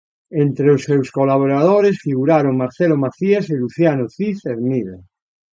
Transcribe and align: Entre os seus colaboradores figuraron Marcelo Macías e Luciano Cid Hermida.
Entre 0.43 0.67
os 0.75 0.81
seus 0.87 1.07
colaboradores 1.17 2.01
figuraron 2.05 2.59
Marcelo 2.63 2.97
Macías 3.03 3.45
e 3.53 3.55
Luciano 3.63 4.05
Cid 4.15 4.37
Hermida. 4.53 4.95